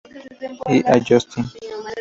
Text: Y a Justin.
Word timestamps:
Y 0.73 0.77
a 0.91 0.95
Justin. 1.07 1.45